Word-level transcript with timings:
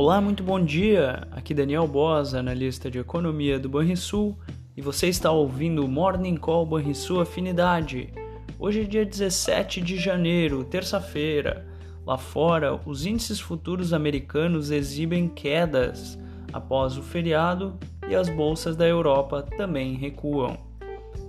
Olá, 0.00 0.20
muito 0.20 0.44
bom 0.44 0.64
dia. 0.64 1.26
Aqui 1.32 1.52
Daniel 1.52 1.84
Bosa, 1.84 2.38
analista 2.38 2.88
de 2.88 3.00
economia 3.00 3.58
do 3.58 3.68
Banrisul, 3.68 4.38
e 4.76 4.80
você 4.80 5.08
está 5.08 5.32
ouvindo 5.32 5.84
o 5.84 5.88
Morning 5.88 6.36
Call 6.36 6.64
Banrisul 6.64 7.20
Afinidade. 7.20 8.08
Hoje 8.60 8.82
é 8.82 8.84
dia 8.84 9.04
17 9.04 9.80
de 9.80 9.98
janeiro, 9.98 10.62
terça-feira. 10.62 11.66
Lá 12.06 12.16
fora, 12.16 12.80
os 12.86 13.06
índices 13.06 13.40
futuros 13.40 13.92
americanos 13.92 14.70
exibem 14.70 15.26
quedas 15.26 16.16
após 16.52 16.96
o 16.96 17.02
feriado 17.02 17.76
e 18.08 18.14
as 18.14 18.28
bolsas 18.28 18.76
da 18.76 18.86
Europa 18.86 19.42
também 19.56 19.96
recuam. 19.96 20.56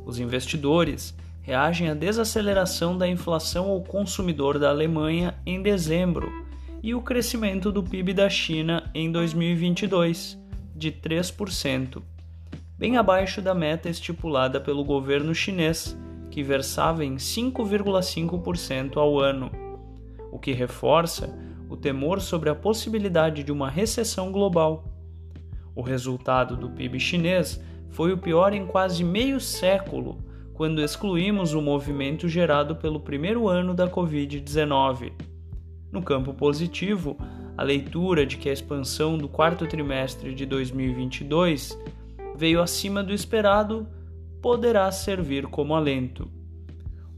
Os 0.05 0.19
investidores 0.19 1.17
reagem 1.41 1.89
à 1.89 1.95
desaceleração 1.95 2.95
da 2.95 3.07
inflação 3.07 3.67
ao 3.67 3.81
consumidor 3.81 4.59
da 4.59 4.69
Alemanha 4.69 5.33
em 5.43 5.59
dezembro 5.59 6.47
e 6.81 6.95
o 6.95 7.01
crescimento 7.01 7.71
do 7.71 7.83
PIB 7.83 8.13
da 8.13 8.29
China 8.29 8.89
em 8.93 9.11
2022, 9.11 10.37
de 10.75 10.91
3%, 10.91 12.01
bem 12.77 12.95
abaixo 12.95 13.41
da 13.41 13.53
meta 13.53 13.89
estipulada 13.89 14.61
pelo 14.61 14.83
governo 14.83 15.35
chinês, 15.35 15.97
que 16.31 16.41
versava 16.41 17.03
em 17.03 17.15
5,5% 17.15 18.97
ao 18.97 19.19
ano, 19.19 19.51
o 20.31 20.39
que 20.39 20.53
reforça 20.53 21.37
o 21.69 21.75
temor 21.75 22.21
sobre 22.21 22.49
a 22.49 22.55
possibilidade 22.55 23.43
de 23.43 23.51
uma 23.51 23.69
recessão 23.69 24.31
global. 24.31 24.85
O 25.75 25.81
resultado 25.81 26.55
do 26.55 26.69
PIB 26.69 26.99
chinês 26.99 27.61
foi 27.89 28.13
o 28.13 28.17
pior 28.17 28.53
em 28.53 28.65
quase 28.65 29.03
meio 29.03 29.39
século, 29.39 30.17
quando 30.53 30.81
excluímos 30.81 31.53
o 31.53 31.61
movimento 31.61 32.27
gerado 32.27 32.75
pelo 32.75 32.99
primeiro 32.99 33.47
ano 33.47 33.73
da 33.73 33.87
Covid-19. 33.87 35.28
No 35.91 36.01
campo 36.01 36.33
positivo, 36.33 37.17
a 37.57 37.63
leitura 37.63 38.25
de 38.25 38.37
que 38.37 38.49
a 38.49 38.53
expansão 38.53 39.17
do 39.17 39.27
quarto 39.27 39.67
trimestre 39.67 40.33
de 40.33 40.45
2022 40.45 41.77
veio 42.35 42.61
acima 42.61 43.03
do 43.03 43.13
esperado 43.13 43.87
poderá 44.41 44.91
servir 44.91 45.47
como 45.47 45.75
alento. 45.75 46.31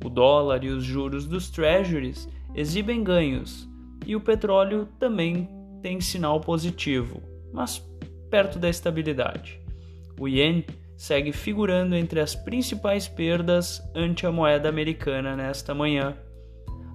O 0.04 0.10
dólar 0.10 0.64
e 0.64 0.70
os 0.70 0.84
juros 0.84 1.28
dos 1.28 1.50
treasuries 1.50 2.28
exibem 2.56 3.04
ganhos 3.04 3.70
e 4.06 4.16
o 4.16 4.22
petróleo 4.22 4.88
também 5.00 5.48
tem 5.82 6.02
sinal 6.02 6.40
positivo, 6.40 7.22
mas 7.54 7.78
perto 8.30 8.58
da 8.58 8.70
estabilidade. 8.70 9.60
O 10.20 10.28
yen 10.28 10.66
segue 10.96 11.32
figurando 11.32 11.96
entre 11.96 12.20
as 12.20 12.36
principais 12.36 13.08
perdas 13.08 13.82
ante 13.94 14.26
a 14.26 14.32
moeda 14.32 14.70
americana 14.70 15.36
nesta 15.36 15.74
manhã 15.74 16.16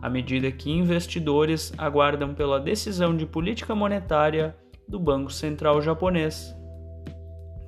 à 0.01 0.09
medida 0.09 0.51
que 0.51 0.71
investidores 0.71 1.73
aguardam 1.77 2.35
pela 2.35 2.61
decisão 2.61 3.17
de 3.17 3.27
política 3.27 3.75
monetária 3.75 4.57
do 4.89 4.99
Banco 4.99 5.33
Central 5.33 5.83
japonês. 5.83 6.55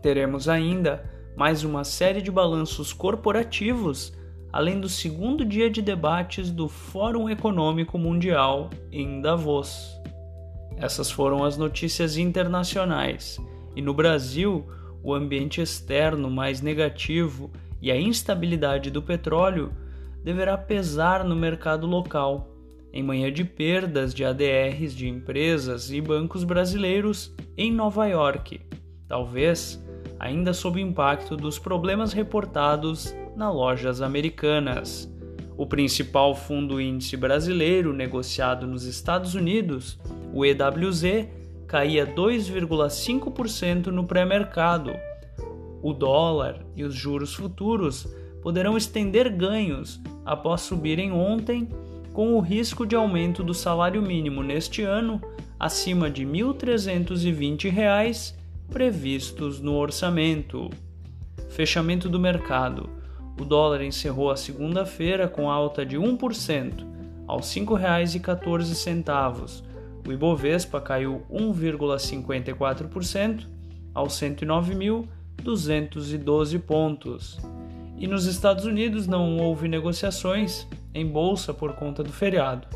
Teremos 0.03 0.49
ainda 0.49 1.05
mais 1.37 1.65
uma 1.65 1.85
série 1.85 2.23
de 2.23 2.31
balanços 2.31 2.93
corporativos, 2.93 4.13
além 4.53 4.81
do 4.81 4.89
segundo 4.89 5.45
dia 5.45 5.71
de 5.71 5.83
debates 5.83 6.51
do 6.51 6.69
Fórum 6.69 7.29
Econômico 7.29 7.99
Mundial 7.99 8.71
em 8.91 9.21
Davos. 9.21 9.97
Essas 10.77 11.11
foram 11.11 11.45
as 11.45 11.57
notícias 11.57 12.17
internacionais, 12.17 13.39
e 13.75 13.83
no 13.83 13.93
Brasil, 13.93 14.67
o 15.03 15.15
ambiente 15.15 15.61
externo 15.61 16.31
mais 16.31 16.61
negativo 16.61 17.51
e 17.81 17.91
a 17.91 17.97
instabilidade 17.97 18.91
do 18.91 19.03
petróleo 19.03 19.73
deverá 20.23 20.57
pesar 20.57 21.25
no 21.25 21.37
mercado 21.37 21.87
local, 21.87 22.55
em 22.93 23.03
manhã 23.03 23.33
de 23.33 23.45
perdas 23.45 24.15
de 24.15 24.25
ADRs 24.25 24.95
de 24.95 25.09
empresas 25.09 25.91
e 25.91 26.01
bancos 26.01 26.45
brasileiros 26.45 27.35
em 27.57 27.73
Nova 27.73 28.07
York, 28.07 28.61
talvez 29.07 29.83
ainda 30.19 30.53
sob 30.53 30.81
impacto 30.81 31.37
dos 31.37 31.59
problemas 31.59 32.13
reportados 32.13 33.15
nas 33.37 33.55
lojas 33.55 34.03
americanas. 34.03 35.13
O 35.57 35.67
principal 35.67 36.35
fundo 36.35 36.81
índice 36.81 37.17
brasileiro 37.17 37.93
negociado 37.93 38.67
nos 38.67 38.85
Estados 38.85 39.35
Unidos, 39.35 39.99
o 40.33 40.45
EWZ, 40.45 41.29
caía 41.67 42.07
2,5% 42.07 43.87
no 43.87 44.05
pré-mercado. 44.05 44.93
O 45.83 45.93
dólar 45.93 46.65
e 46.75 46.85
os 46.85 46.95
juros 46.95 47.35
futuros 47.35 48.09
poderão 48.43 48.77
estender 48.77 49.31
ganhos 49.31 50.01
após 50.25 50.63
subirem 50.63 51.13
ontem, 51.13 51.69
com 52.13 52.35
o 52.35 52.41
risco 52.41 52.85
de 52.87 52.97
aumento 52.97 53.45
do 53.45 53.55
salário 53.55 54.03
mínimo 54.03 54.43
neste 54.43 54.83
ano 54.83 55.23
acima 55.59 56.11
de 56.11 56.25
R$ 56.25 56.33
1.320 56.33 58.35
previstos 58.71 59.61
no 59.61 59.75
orçamento. 59.75 60.71
Fechamento 61.49 62.09
do 62.09 62.21
mercado. 62.21 62.89
O 63.41 63.45
dólar 63.45 63.83
encerrou 63.83 64.31
a 64.31 64.37
segunda-feira 64.37 65.27
com 65.29 65.51
alta 65.51 65.85
de 65.87 65.97
1%, 65.97 66.87
aos 67.27 67.53
R$ 67.55 67.63
5,14. 67.63 69.65
O 70.07 70.13
Ibovespa 70.13 70.81
caiu 70.81 71.25
1,54%, 71.31 73.47
aos 73.95 74.13
109.212 74.15 76.59
pontos. 76.61 77.41
E 78.01 78.07
nos 78.07 78.27
Estados 78.27 78.65
Unidos 78.65 79.09
não 79.09 79.39
houve 79.39 79.67
negociações 79.67 80.69
em 80.95 81.05
bolsa 81.05 81.53
por 81.53 81.73
conta 81.73 82.05
do 82.05 82.13
feriado. 82.13 82.69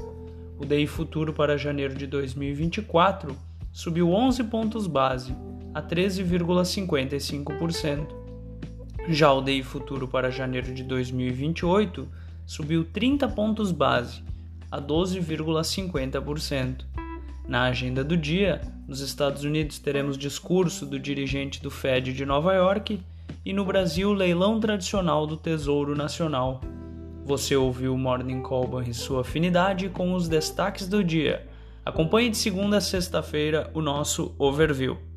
O 0.58 0.64
DI 0.64 0.88
futuro 0.88 1.32
para 1.32 1.56
janeiro 1.56 1.94
de 1.94 2.08
2024 2.08 3.36
subiu 3.72 4.12
11 4.12 4.42
pontos 4.44 4.86
base 4.88 5.32
a 5.72 5.80
13,55%. 5.80 8.08
Já 9.08 9.32
o 9.32 9.40
DI 9.40 9.62
futuro 9.62 10.08
para 10.08 10.30
janeiro 10.30 10.74
de 10.74 10.82
2028 10.82 12.08
subiu 12.44 12.84
30 12.84 13.28
pontos 13.28 13.70
base 13.70 14.24
a 14.70 14.80
12,50%. 14.80 16.84
Na 17.46 17.64
agenda 17.64 18.02
do 18.02 18.16
dia, 18.16 18.62
nos 18.88 19.00
Estados 19.00 19.44
Unidos 19.44 19.78
teremos 19.78 20.18
discurso 20.18 20.84
do 20.84 20.98
dirigente 20.98 21.62
do 21.62 21.70
Fed 21.70 22.12
de 22.12 22.26
Nova 22.26 22.52
York 22.54 23.00
e 23.44 23.52
no 23.52 23.64
Brasil 23.64 24.12
leilão 24.12 24.60
tradicional 24.60 25.26
do 25.26 25.36
Tesouro 25.36 25.96
Nacional. 25.96 26.60
Você 27.24 27.56
ouviu 27.56 27.96
Morning 27.96 28.40
Call 28.40 28.82
e 28.82 28.94
sua 28.94 29.22
afinidade 29.22 29.88
com 29.88 30.14
os 30.14 30.28
destaques 30.28 30.88
do 30.88 31.02
dia. 31.02 31.46
Acompanhe 31.84 32.30
de 32.30 32.36
segunda 32.36 32.78
a 32.78 32.80
sexta-feira 32.80 33.70
o 33.74 33.80
nosso 33.80 34.34
overview. 34.38 35.11